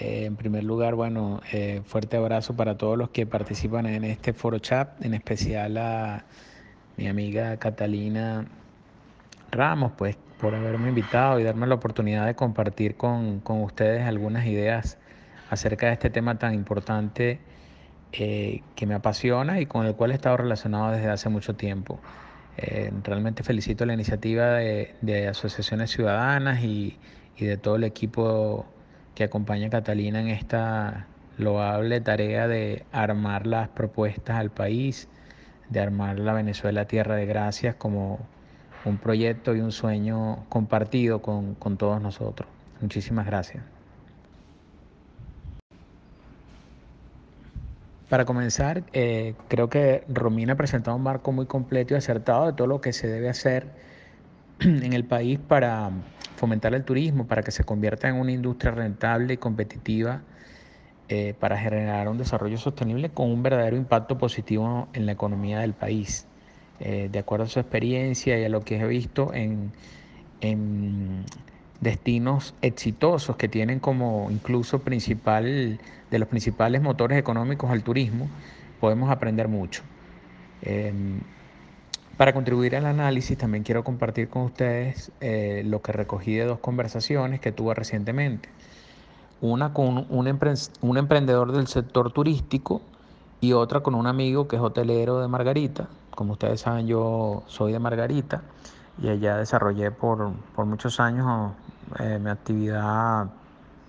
[0.00, 4.32] Eh, en primer lugar, bueno, eh, fuerte abrazo para todos los que participan en este
[4.32, 6.24] foro chat, en especial a
[6.96, 8.46] mi amiga Catalina
[9.52, 14.98] Ramos, pues por haberme invitado y darme la oportunidad de compartir con, ustedes algunas ideas
[15.50, 17.38] acerca de este tema tan importante
[18.10, 22.00] eh, que me apasiona y con el cual he estado relacionado desde hace mucho tiempo.
[22.60, 26.98] Eh, realmente felicito la iniciativa de, asociaciones ciudadanas y,
[27.38, 28.66] de todo el equipo
[29.14, 31.06] que acompaña a Catalina en esta
[31.38, 35.08] loable tarea de armar las propuestas al país,
[35.70, 38.18] de armar la Venezuela Tierra de Gracias como
[38.84, 42.48] un proyecto y un sueño compartido con, con todos nosotros.
[42.80, 43.77] Muchísimas gracias.
[48.08, 52.52] Para comenzar, eh, creo que Romina ha presentado un marco muy completo y acertado de
[52.54, 53.66] todo lo que se debe hacer
[54.60, 55.90] en el país para
[56.36, 60.22] fomentar el turismo, para que se convierta en una industria rentable y competitiva,
[61.10, 65.74] eh, para generar un desarrollo sostenible con un verdadero impacto positivo en la economía del
[65.74, 66.26] país.
[66.80, 69.72] Eh, de acuerdo a su experiencia y a lo que he visto en,
[70.40, 71.24] en
[71.80, 75.78] destinos exitosos que tienen como incluso principal
[76.10, 78.28] de los principales motores económicos al turismo,
[78.80, 79.82] podemos aprender mucho.
[80.62, 81.20] Em,
[82.16, 86.58] para contribuir al análisis también quiero compartir con ustedes eh, lo que recogí de dos
[86.58, 88.48] conversaciones que tuve recientemente.
[89.40, 90.38] Una con un,
[90.80, 92.82] un emprendedor del sector turístico
[93.40, 95.88] y otra con un amigo que es hotelero de Margarita.
[96.10, 98.42] Como ustedes saben, yo soy de Margarita
[99.00, 101.52] y allá desarrollé por, por muchos años
[101.98, 103.30] eh, mi actividad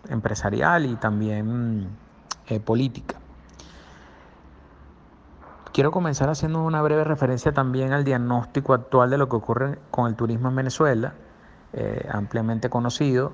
[0.10, 1.88] empresarial y también
[2.48, 3.18] eh, política.
[5.74, 10.08] Quiero comenzar haciendo una breve referencia también al diagnóstico actual de lo que ocurre con
[10.08, 11.14] el turismo en Venezuela,
[11.74, 13.34] eh, ampliamente conocido,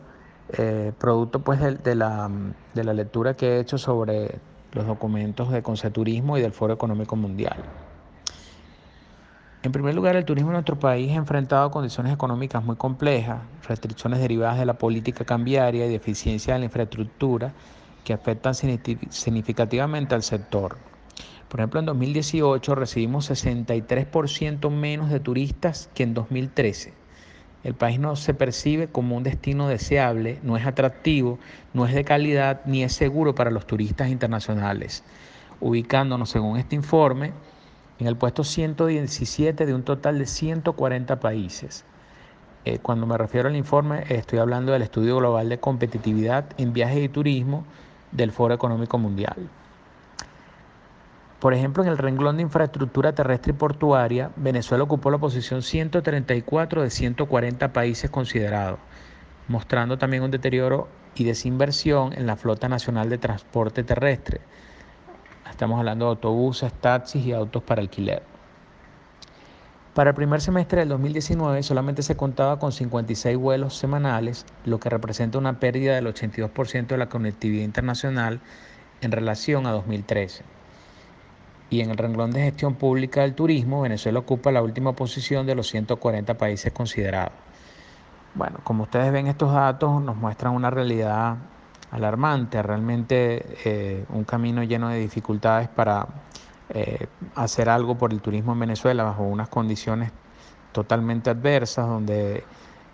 [1.00, 2.30] producto pues de, la,
[2.76, 4.40] de la lectura que he hecho sobre
[4.74, 7.58] los documentos de Conceturismo y del Foro Económico Mundial.
[9.66, 14.20] En primer lugar, el turismo en nuestro país ha enfrentado condiciones económicas muy complejas, restricciones
[14.20, 17.52] derivadas de la política cambiaria y deficiencia de la infraestructura
[18.04, 20.78] que afectan significativamente al sector.
[21.50, 26.94] Por ejemplo, en 2018 recibimos 63% menos de turistas que en 2013.
[27.64, 31.40] El país no se percibe como un destino deseable, no es atractivo,
[31.74, 35.04] no es de calidad ni es seguro para los turistas internacionales,
[35.60, 37.34] ubicándonos, según este informe,
[38.00, 41.86] en el puesto 117 de un total de 140 países.
[42.66, 47.04] Eh, cuando me refiero al informe, estoy hablando del estudio global de competitividad en viajes
[47.04, 47.64] y turismo
[48.12, 49.50] del Foro Económico Mundial.
[51.40, 56.82] Por ejemplo, en el renglón de infraestructura terrestre y portuaria, Venezuela ocupó la posición 134
[56.82, 58.80] de 140 países considerados,
[59.48, 64.42] mostrando también un deterioro y desinversión en la flota nacional de transporte terrestre,
[65.56, 68.22] Estamos hablando de autobuses, taxis y autos para alquiler.
[69.94, 74.90] Para el primer semestre del 2019 solamente se contaba con 56 vuelos semanales, lo que
[74.90, 78.42] representa una pérdida del 82% de la conectividad internacional
[79.00, 80.44] en relación a 2013.
[81.70, 85.56] Y en el renglón de gestión pública del turismo, Venezuela ocupa la última posición de
[85.56, 87.32] los 140 países considerados.
[88.34, 91.38] Bueno, como ustedes ven, estos datos nos muestran una realidad
[91.96, 96.06] alarmante, realmente eh, un camino lleno de dificultades para
[96.70, 100.12] eh, hacer algo por el turismo en Venezuela bajo unas condiciones
[100.74, 102.44] totalmente adversas, donde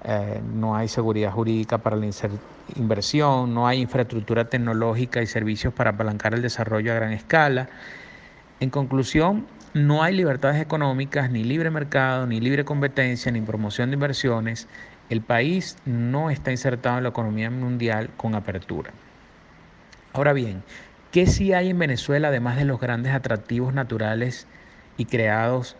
[0.04, 2.08] eh, no hay seguridad jurídica para la
[2.76, 7.70] inversión, no hay infraestructura tecnológica y servicios para apalancar el desarrollo a gran escala.
[8.60, 13.96] En conclusión, no hay libertades económicas, ni libre mercado, ni libre competencia, ni promoción de
[13.96, 14.68] inversiones,
[15.12, 18.92] el país no está insertado en la economía mundial con apertura.
[20.14, 20.64] Ahora bien,
[21.12, 24.48] ¿qué sí hay en Venezuela además de los grandes atractivos naturales
[24.96, 25.76] y creados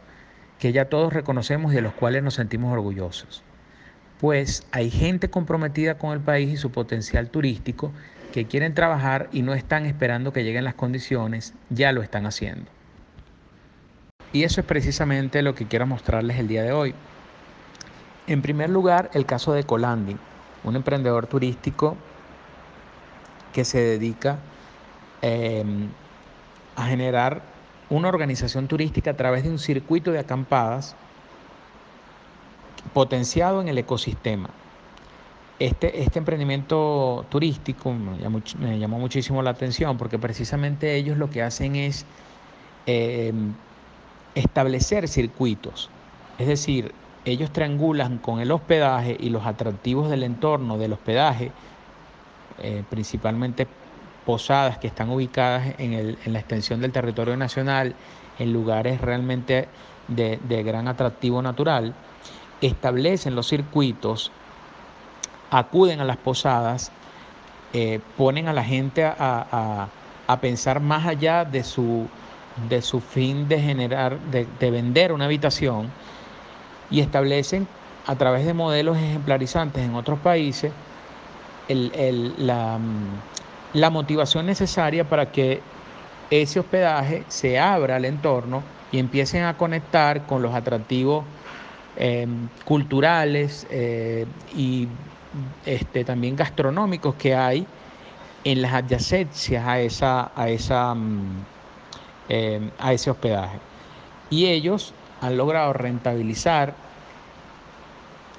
[0.60, 3.42] que ya todos reconocemos y de los cuales nos sentimos orgullosos?
[4.20, 7.94] Pues hay gente comprometida con el país y su potencial turístico
[8.34, 12.70] que quieren trabajar y no están esperando que lleguen las condiciones, ya lo están haciendo.
[14.34, 16.94] Y eso es precisamente lo que quiero mostrarles el día de hoy.
[18.32, 20.16] En primer lugar, el caso de Colandi,
[20.64, 21.98] un emprendedor turístico
[23.52, 24.40] que se dedica
[25.22, 25.90] em,
[26.78, 27.42] a generar
[27.90, 30.96] una organización turística a través de un circuito de acampadas
[32.94, 34.50] potenciado en el ecosistema.
[35.60, 41.76] Este, este emprendimiento turístico me llamó, muchísimo la atención porque precisamente ellos lo que hacen
[41.76, 42.06] es
[42.86, 43.52] em,
[44.36, 45.90] establecer circuitos,
[46.40, 46.94] es decir,
[47.26, 51.52] ellos triangulan con el hospedaje y los atractivos del entorno del hospedaje,
[52.60, 53.68] eh, principalmente
[54.26, 57.96] posadas que están ubicadas en, la extensión del territorio nacional,
[58.40, 59.68] en lugares realmente
[60.08, 61.94] de, gran atractivo natural,
[62.62, 64.32] establecen los circuitos,
[65.50, 66.92] acuden a las posadas,
[67.74, 69.88] eh, ponen a la gente a,
[70.40, 72.08] pensar más allá de su,
[72.70, 75.90] de su fin de generar, de vender una habitación,
[76.92, 77.68] y establecen
[78.06, 80.72] a través de modelos ejemplarizantes en otros países
[81.70, 82.80] la,
[83.74, 85.62] la motivación necesaria para que
[86.30, 91.24] ese hospedaje se abra al entorno y empiecen a conectar con los atractivos
[91.98, 92.28] eh,
[92.66, 94.26] culturales eh,
[94.56, 94.88] y
[95.66, 97.66] este, también gastronómicos que hay
[98.44, 101.46] en las adyacencias a, esa, a, esa, mm,
[102.30, 103.60] eh, a ese hospedaje.
[104.30, 106.76] Y ellos han logrado rentabilizar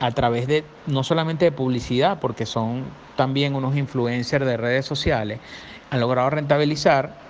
[0.00, 5.40] a través de no solamente de publicidad, porque son también unos influencers de redes sociales,
[5.90, 7.22] han logrado rentabilizar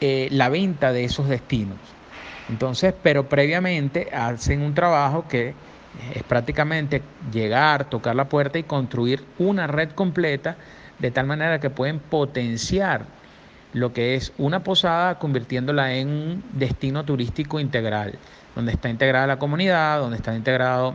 [0.00, 1.78] la venta de esos destinos.
[2.48, 5.54] Entonces, pero previamente hacen un trabajo que
[6.14, 10.56] es prácticamente llegar, tocar la puerta y construir una red completa
[10.98, 13.17] de tal manera que pueden potenciar
[13.72, 18.18] lo que es una posada convirtiéndola en un destino turístico integral,
[18.54, 20.94] donde está integrada la comunidad, donde están integrados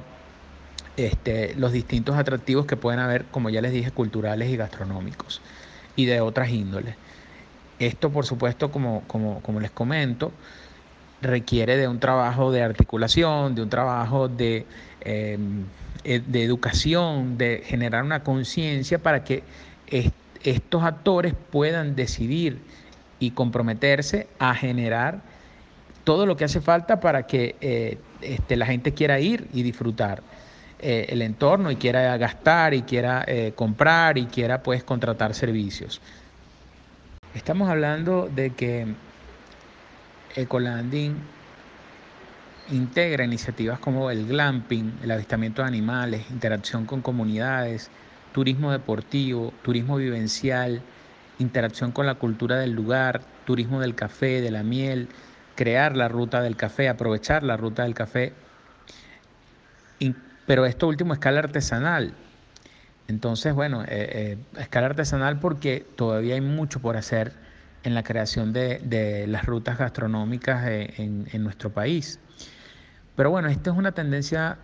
[0.97, 5.41] este, los distintos atractivos que pueden haber, como ya les dije, culturales y gastronómicos
[5.95, 6.95] y de otras índoles.
[7.79, 10.31] Esto, por supuesto, como, como, como les comento,
[11.21, 14.65] requiere de un trabajo de articulación, de un trabajo de,
[15.01, 15.65] em,
[16.03, 19.43] eh, de educación, de generar una conciencia para que
[20.43, 22.59] estos actores puedan decidir
[23.19, 25.21] y comprometerse a generar
[26.03, 30.21] todo lo que hace falta para que eh, este, la gente quiera ir y disfrutar
[30.79, 33.25] eh, el entorno y quiera gastar y quiera
[33.55, 36.01] comprar y quiera pues contratar servicios.
[37.33, 38.85] Estamos hablando de que
[40.35, 41.15] Ecolanding
[42.71, 47.89] integra iniciativas como el glamping, el avistamiento de animales, interacción con comunidades,
[48.33, 50.81] turismo deportivo, turismo vivencial,
[51.39, 55.07] interacción con la cultura del lugar, turismo del café, de la miel,
[55.55, 58.33] crear la ruta del café, aprovechar la ruta del café.
[60.45, 62.13] Pero esto último escala artesanal.
[63.07, 67.33] Entonces, bueno, eh, eh, escala artesanal porque todavía hay mucho por hacer
[67.83, 72.19] en la creación de, las rutas gastronómicas en, nuestro país.
[73.15, 74.57] Pero bueno, esta es una tendencia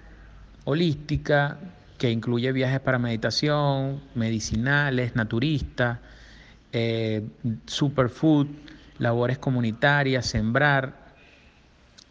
[0.63, 1.57] holística
[1.99, 5.99] que incluye viajes para meditación, medicinales, naturistas,
[6.71, 7.27] eh,
[7.67, 8.47] superfood,
[8.97, 11.13] labores comunitarias, sembrar.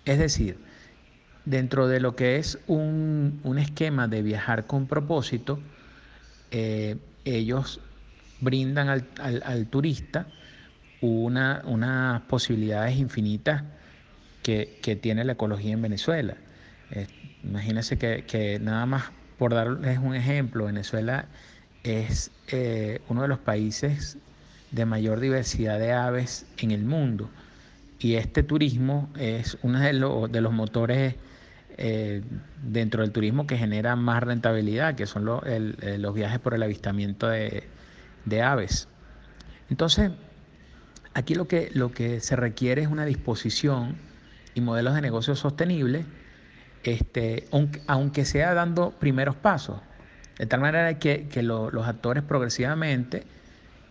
[0.04, 0.58] Es decir,
[1.44, 5.58] dentro de lo que es un, esquema de viajar con propósito,
[6.52, 7.80] eh, ellos
[8.40, 10.26] brindan al turista
[11.00, 13.64] una, unas posibilidades infinitas
[14.42, 16.36] que, tiene la ecología en Venezuela.
[17.44, 21.26] imagínense que, nada más por darles un ejemplo, Venezuela
[21.84, 24.18] es eh, uno de los países
[24.72, 27.30] de mayor diversidad de aves en el mundo
[27.98, 29.92] y este turismo es uno de,
[30.30, 31.14] de los motores
[31.78, 32.22] eh,
[32.62, 37.28] dentro del turismo que genera más rentabilidad, que son eh, los viajes por el avistamiento
[37.28, 37.64] de,
[38.24, 38.88] de aves.
[39.70, 40.10] Entonces,
[41.18, 43.96] Aquí lo que, lo que se requiere es una disposición
[44.54, 46.06] y modelos de negocio sostenibles,
[46.84, 47.46] este,
[47.86, 49.80] aunque, sea dando primeros pasos,
[50.38, 53.24] de tal manera que, los actores progresivamente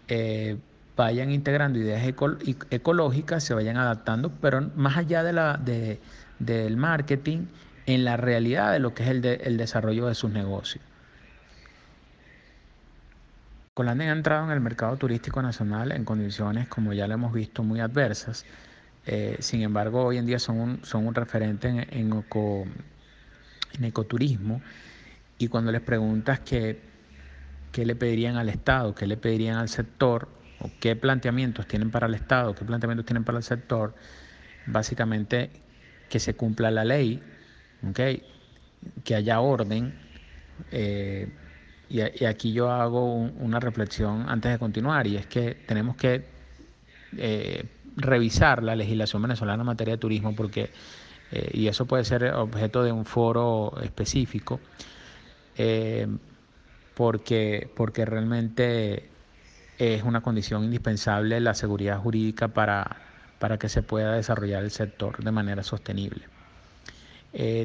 [0.08, 0.58] eh,
[0.96, 2.04] vayan integrando ideas
[2.70, 5.60] ecológicas, se vayan adaptando, pero más allá de la,
[6.40, 7.46] del marketing,
[7.86, 10.84] en la realidad de lo que es el, el desarrollo de sus negocios.
[13.78, 17.62] Colombia ha entrado en el mercado turístico nacional en condiciones, como ya lo hemos visto,
[17.62, 18.44] muy adversas.
[19.10, 22.14] Eh, sin embargo, hoy en día son un, son un referente en, en,
[23.86, 24.62] ecoturismo
[25.38, 26.82] y cuando les preguntas qué,
[27.72, 30.28] qué le pedirían al Estado, qué le pedirían al sector
[30.60, 33.96] o qué planteamientos tienen para el Estado, qué planteamientos tienen para el sector,
[34.66, 35.52] básicamente
[36.10, 37.24] que se cumpla la ley,
[37.94, 39.94] que haya orden.
[40.72, 41.30] Eh,
[41.90, 46.26] y, aquí yo hago una reflexión antes de continuar, y es que tenemos que
[47.16, 47.64] eh,
[47.98, 50.72] revisar la legislación venezolana en materia de turismo, porque,
[51.32, 54.62] eh, y eso puede ser objeto de un foro específico,
[55.58, 56.08] eh,
[56.96, 59.10] porque, porque realmente
[59.78, 62.98] es una condición indispensable la seguridad jurídica para,
[63.40, 66.24] para que se pueda desarrollar el sector de manera sostenible.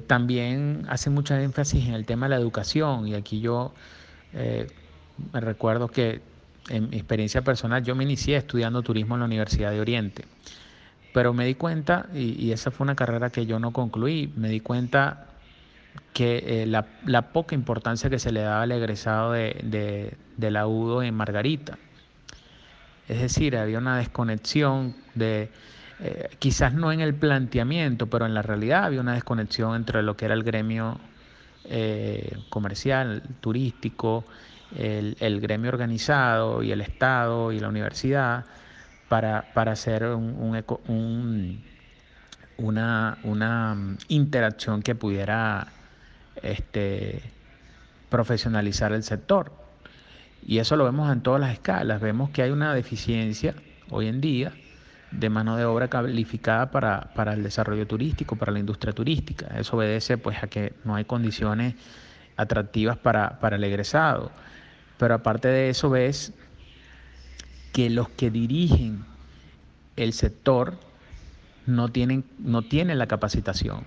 [0.07, 3.72] también hace mucha énfasis en el tema de la educación y aquí yo
[4.35, 4.66] eh,
[5.33, 6.20] me recuerdo que
[6.68, 10.24] en mi experiencia personal yo me inicié estudiando turismo en la Universidad de Oriente,
[11.12, 14.60] pero me di cuenta, y, esa fue una carrera que yo no concluí, me di
[14.60, 15.26] cuenta
[16.12, 21.14] que eh, la, poca importancia que se le daba al egresado de, la UDO en
[21.14, 21.78] Margarita.
[23.08, 25.50] Es decir, había una desconexión de,
[26.00, 30.16] eh, quizás no en el planteamiento, pero en la realidad había una desconexión entre lo
[30.16, 30.98] que era el gremio
[31.64, 34.24] eh, comercial, turístico
[34.77, 38.45] el, gremio organizado y el Estado y la universidad
[39.09, 40.59] para, hacer un,
[42.57, 45.66] una, una, interacción que pudiera
[46.43, 47.23] este,
[48.09, 49.53] profesionalizar el sector.
[50.47, 52.01] Y eso lo vemos en todas las escalas.
[52.01, 53.55] Vemos que hay una deficiencia
[53.91, 54.53] hoy en día
[55.12, 59.47] de mano de obra calificada para, para, el desarrollo turístico, para la industria turística.
[59.59, 61.75] Eso obedece pues a que no hay condiciones
[62.37, 64.31] atractivas para, para el egresado.
[65.03, 66.32] Pero aparte de eso ves
[67.72, 69.05] que los que dirigen
[69.96, 70.78] el sector
[71.66, 73.82] no tienen, no tienen la capacitación.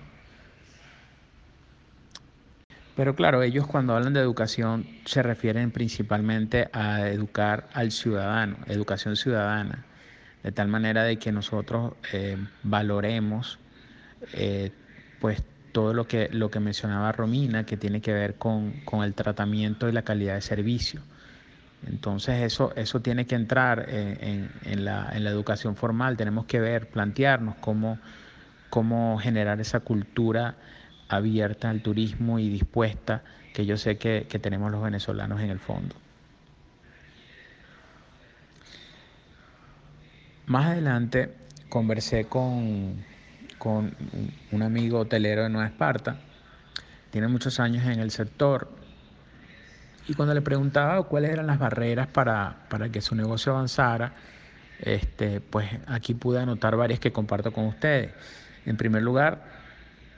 [2.96, 9.16] Pero claro, ellos cuando hablan de educación se refieren principalmente a educar al ciudadano, educación
[9.16, 9.86] ciudadana,
[10.42, 13.58] de tal manera de que nosotros eh, valoremos
[14.34, 14.70] eh,
[15.18, 15.42] pues
[15.76, 18.72] todo lo que, lo que mencionaba Romina, que tiene que ver con,
[19.04, 21.02] el tratamiento y la calidad de servicio.
[21.86, 27.98] Entonces eso, eso tiene que entrar en, la, educación formal, tenemos que ver, plantearnos cómo,
[28.70, 30.54] cómo generar esa cultura
[31.10, 33.22] abierta al turismo y dispuesta
[33.52, 35.94] que yo sé que, que tenemos los venezolanos en el fondo.
[40.46, 41.34] Más adelante
[41.68, 43.04] conversé con,
[43.58, 43.94] con
[44.52, 46.16] un amigo hotelero de Nueva Esparta,
[47.10, 48.68] tiene muchos años en el sector,
[50.08, 54.12] y cuando le preguntaba cuáles eran las barreras para, para que su negocio avanzara,
[54.80, 58.12] este, pues aquí pude anotar varias que comparto con ustedes.
[58.66, 59.42] En primer lugar,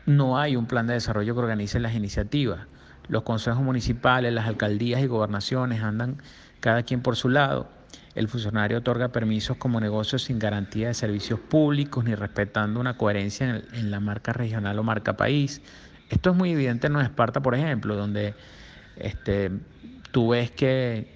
[0.05, 2.67] no hay un plan de desarrollo que organice las iniciativas.
[3.09, 6.21] Los consejos municipales, las alcaldías y gobernaciones andan
[6.61, 7.78] cada quien por su lado
[8.19, 13.63] el funcionario otorga permisos como negocio sin garantía de servicios públicos ni respetando una coherencia
[13.73, 15.63] en, la marca regional o marca país.
[16.11, 18.35] Esto es muy evidente en Esparta, por ejemplo, donde
[18.97, 19.53] este,
[20.11, 21.07] tú ves que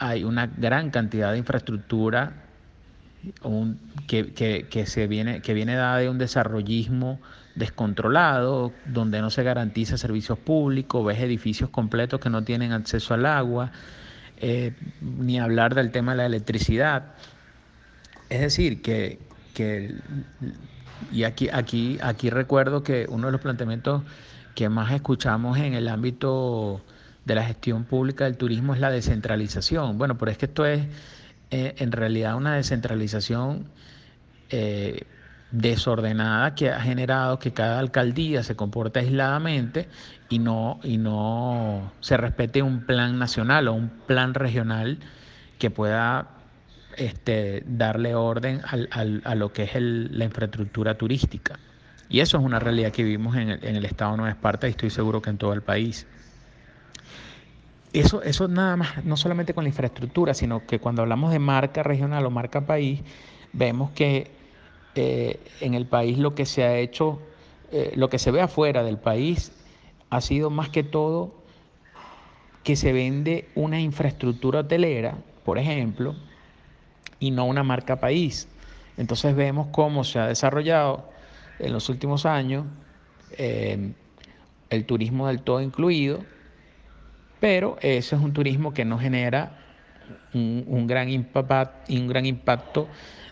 [0.00, 2.32] hay una gran cantidad de infraestructura
[4.08, 7.20] que, se viene, que viene dada de un desarrollismo
[7.54, 13.26] descontrolado, donde no se garantiza servicios públicos, ves edificios completos que no tienen acceso al
[13.26, 13.70] agua,
[14.38, 17.14] eh, ni hablar del tema de la electricidad.
[18.28, 19.18] Es decir, que,
[21.12, 24.02] y aquí, aquí, aquí recuerdo que uno de los planteamientos
[24.54, 26.80] que más escuchamos en el ámbito
[27.24, 29.98] de la gestión pública del turismo es la descentralización.
[29.98, 30.82] Bueno, pero es que esto es
[31.50, 33.66] eh, en realidad una descentralización
[34.50, 35.04] eh,
[35.54, 39.88] desordenada que ha generado que cada alcaldía se comporte aisladamente
[40.28, 44.98] y no, y no se respete un plan nacional o un plan regional
[45.58, 46.26] que pueda
[46.96, 51.58] este, darle orden al, a lo que es la infraestructura turística.
[52.08, 54.66] Y eso es una realidad que vivimos en el, en el estado de Nueva Esparta
[54.66, 56.06] y estoy seguro que en todo el país.
[57.92, 61.84] Eso, eso nada más, no solamente con la infraestructura, sino que cuando hablamos de marca
[61.84, 63.02] regional o marca país,
[63.52, 64.43] vemos que
[64.94, 67.20] eh, en el país lo que se ha hecho,
[67.72, 69.52] eh, lo que se ve afuera del país
[70.10, 71.34] ha sido más que todo
[72.62, 76.14] que se vende una infraestructura hotelera, por ejemplo,
[77.18, 78.48] y no una marca país.
[78.96, 81.10] Entonces vemos cómo se ha desarrollado
[81.58, 82.64] en los últimos años
[83.36, 83.92] eh,
[84.70, 86.20] el turismo del todo incluido,
[87.40, 89.58] pero eso es un turismo que no genera
[90.32, 92.88] un, gran, un gran impacto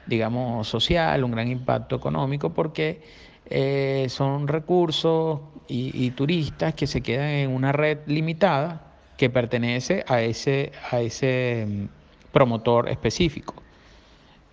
[0.06, 3.02] digamos, social, un gran impacto económico, porque
[3.46, 10.20] eh, son recursos y, turistas que se quedan en una red limitada que pertenece a
[10.20, 11.84] ese, a ese mm,
[12.32, 13.54] promotor específico.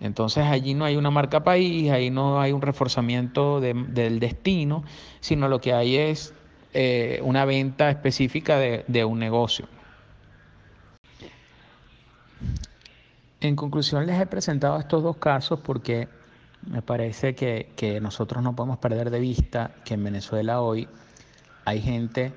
[0.00, 4.82] Entonces allí no hay una marca país, ahí no hay un reforzamiento del destino,
[5.20, 6.32] sino lo que hay es
[6.72, 9.66] eh, una venta específica de un negocio.
[13.42, 16.08] En conclusión, les he presentado estos dos casos porque
[16.68, 20.86] me parece que, nosotros no podemos perder de vista que en Venezuela hoy
[21.64, 22.34] hay gente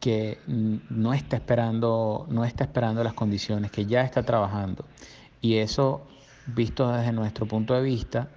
[0.00, 4.84] que no está esperando, no está esperando las condiciones, que ya está trabajando.
[5.40, 6.06] Y eso,
[6.46, 8.28] visto desde nuestro punto de vista,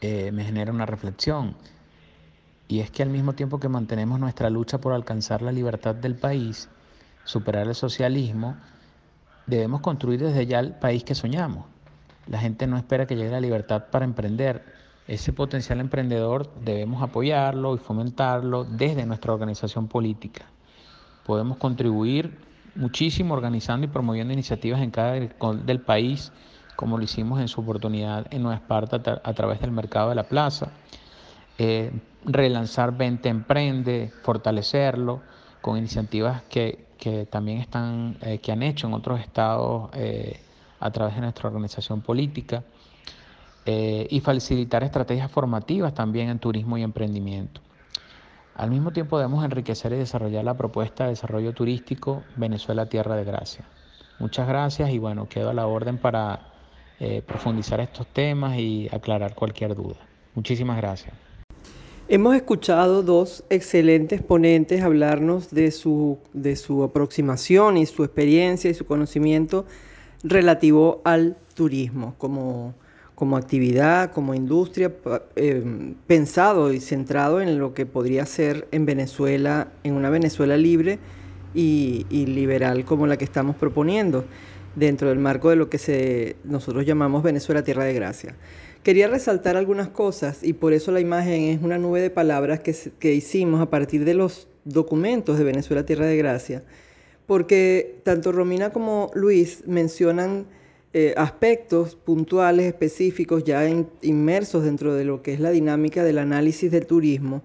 [0.00, 1.56] eh, me genera una reflexión.
[2.68, 6.14] Y es que al mismo tiempo que mantenemos nuestra lucha por alcanzar la libertad del
[6.14, 6.68] país,
[7.24, 8.56] superar el socialismo,
[9.46, 11.66] debemos construir desde ya el país que soñamos.
[12.26, 14.64] La gente no espera que llegue la libertad para emprender.
[15.08, 20.46] Ese potencial emprendedor debemos apoyarlo y fomentarlo desde nuestra organización política.
[21.26, 22.38] Podemos contribuir
[22.74, 26.32] muchísimo organizando y promoviendo iniciativas en cada del país,
[26.76, 30.24] como lo hicimos en su oportunidad en Nueva Esparta a través del mercado de la
[30.24, 30.70] plaza.
[31.58, 31.92] Eh,
[32.24, 35.20] relanzar Vente Emprende, fortalecerlo,
[35.60, 36.86] con iniciativas que,
[37.30, 40.40] también están, eh, que han hecho en otros estados eh,
[40.78, 42.62] a través de nuestra organización política
[43.66, 47.60] eh, y facilitar estrategias formativas también en turismo y emprendimiento.
[48.54, 53.24] Al mismo tiempo debemos enriquecer y desarrollar la propuesta de desarrollo turístico Venezuela Tierra de
[53.24, 53.64] Gracia.
[54.18, 56.48] Muchas gracias y bueno, quedo a la orden para
[57.26, 59.96] profundizar estos temas y aclarar cualquier duda.
[60.36, 61.12] Muchísimas gracias.
[62.08, 68.74] Hemos escuchado dos excelentes ponentes hablarnos de su, de su aproximación y su experiencia y
[68.74, 69.64] su conocimiento
[70.24, 72.74] relativo al turismo como,
[73.14, 74.92] como actividad, como industria,
[75.36, 80.98] eh, pensado y centrado en lo que podría ser en Venezuela, en una Venezuela libre
[81.54, 84.24] y, y liberal como la que estamos proponiendo,
[84.74, 88.34] dentro del marco de lo que se, nosotros llamamos Venezuela Tierra de Gracia.
[88.82, 93.14] Quería resaltar algunas cosas y por eso la imagen es una nube de palabras que,
[93.14, 96.64] hicimos a partir de los documentos de Venezuela Tierra de Gracia,
[97.26, 100.46] porque tanto Romina como Luis mencionan
[100.94, 103.64] eh, aspectos puntuales, específicos, ya
[104.02, 107.44] inmersos dentro de lo que es la dinámica del análisis del turismo,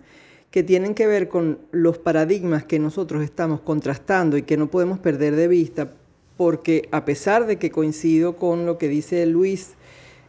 [0.49, 4.97] que tienen que ver con los paradigmas que nosotros estamos contrastando y que no podemos
[4.97, 5.93] perder de vista,
[6.35, 9.76] porque a pesar de que coincido con lo que dice Luis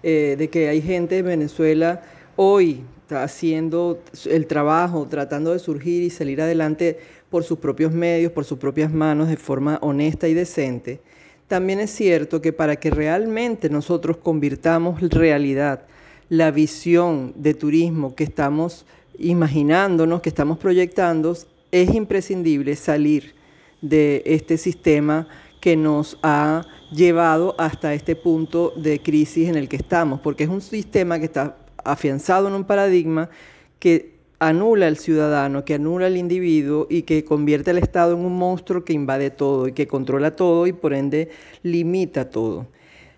[0.03, 2.03] eh, de que hay gente en Venezuela
[2.36, 6.99] hoy haciendo el trabajo, tratando de surgir y salir adelante
[7.30, 11.01] por sus propios medios, por sus propias manos, de forma honesta y decente.
[11.46, 15.82] También es cierto que para que realmente nosotros convirtamos realidad
[16.28, 18.84] la visión de turismo que estamos
[19.18, 21.36] imaginándonos, que estamos proyectando,
[21.72, 23.34] es imprescindible salir
[23.80, 25.26] de este sistema
[25.61, 30.51] que nos ha llevado hasta este punto de crisis en el que estamos, porque es
[30.51, 33.30] un sistema que está afianzado en un paradigma
[33.78, 38.39] que anula al ciudadano, que anula al individuo y que convierte al Estado en un
[38.39, 41.30] monstruo que invade todo y que controla todo y por ende
[41.62, 42.66] limita todo.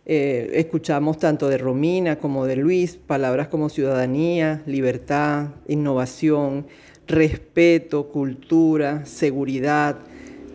[0.06, 6.66] Eh, escuchamos tanto de Romina como de Luis palabras como ciudadanía, libertad, innovación,
[7.06, 9.98] respeto, cultura, seguridad,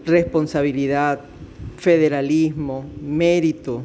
[0.06, 1.22] responsabilidad,
[1.78, 3.82] federalismo, mérito,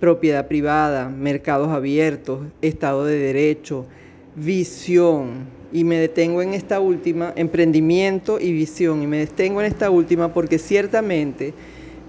[0.00, 3.86] propiedad privada, mercados abiertos, Estado de Derecho,
[4.34, 5.62] visión.
[5.72, 9.02] Y me detengo en esta última, emprendimiento y visión.
[9.02, 11.54] Y me detengo en esta última porque ciertamente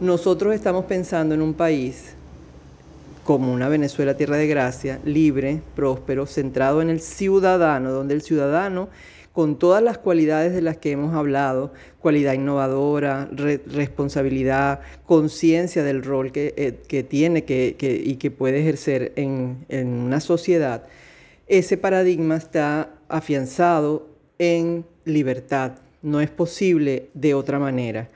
[0.01, 2.15] nosotros estamos pensando en un país
[3.23, 8.89] como una Venezuela tierra de gracia, libre, próspero, centrado en el ciudadano, donde el ciudadano
[9.33, 16.31] con todas las cualidades de las que hemos hablado, cualidad innovadora, responsabilidad, conciencia del rol
[16.31, 20.83] que, eh, tiene y que puede ejercer en, en una sociedad,
[21.47, 24.07] ese paradigma está afianzado
[24.37, 25.73] en libertad.
[26.03, 28.09] No es posible de otra manera.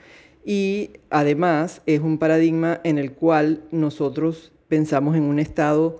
[0.45, 5.99] Y además es un paradigma en el cual nosotros pensamos en un Estado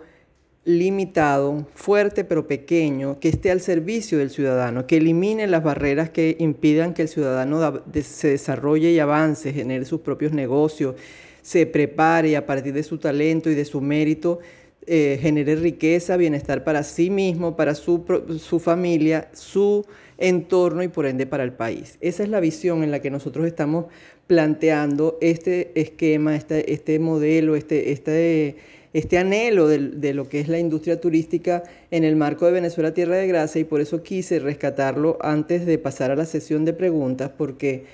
[0.67, 6.35] limitado, fuerte pero pequeño, que esté al servicio del ciudadano, que elimine las barreras que
[6.39, 10.95] impidan que el ciudadano se desarrolle y avance, genere sus propios negocios,
[11.41, 14.39] se prepare a partir de su talento y de su mérito
[14.85, 18.03] eh, genere riqueza, bienestar para sí mismo, para su,
[18.37, 19.85] su familia, su
[20.17, 21.97] entorno y por ende para el país.
[22.01, 23.85] Esa es la visión en la que nosotros estamos
[24.27, 28.57] planteando este esquema, este, este modelo, este, este
[28.97, 33.15] este anhelo de, lo que es la industria turística en el marco de Venezuela Tierra
[33.15, 37.29] de Gracia y por eso quise rescatarlo antes de pasar a la sesión de preguntas
[37.37, 37.85] porque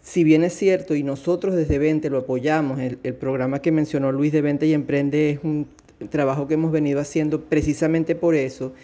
[0.00, 4.12] si bien es cierto y nosotros desde Vente lo apoyamos, el, el programa que mencionó
[4.12, 5.66] Luis de Vente y Emprende es un
[6.08, 8.74] trabajo que hemos venido haciendo precisamente por eso,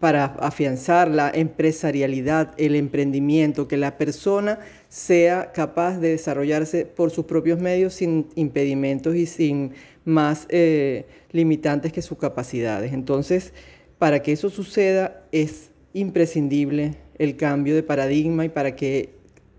[0.00, 4.58] para afianzar la empresarialidad, el emprendimiento, que la persona
[4.88, 9.72] sea capaz de desarrollarse por sus propios medios sin impedimentos y sin
[10.06, 12.94] más eh, limitantes que sus capacidades.
[12.94, 13.52] Entonces,
[13.98, 19.10] para que eso suceda es imprescindible el cambio de paradigma y para que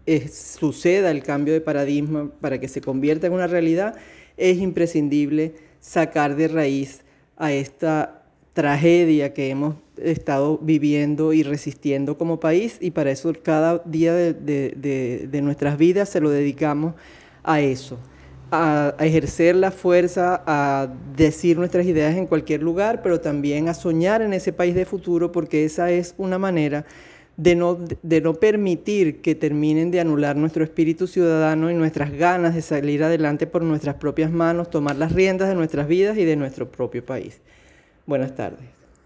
[0.06, 3.96] eh, suceda el cambio de paradigma, para que se convierta en una realidad,
[4.38, 7.02] es imprescindible sacar de raíz
[7.36, 8.24] a esta
[8.54, 15.40] tragedia que hemos estado viviendo y resistiendo como país y para eso cada día de
[15.44, 16.96] nuestras vidas se lo dedicamos
[17.44, 18.00] a eso
[18.52, 24.22] a, ejercer la fuerza, a decir nuestras ideas en cualquier lugar, pero también a soñar
[24.22, 26.86] en ese país de futuro, porque esa es una manera
[27.36, 32.56] de no, de no permitir que terminen de anular nuestro espíritu ciudadano y nuestras ganas
[32.56, 36.36] de salir adelante por nuestras propias manos, tomar las riendas de nuestras vidas y de
[36.36, 37.42] nuestro propio país.
[38.06, 38.77] Buenas tardes.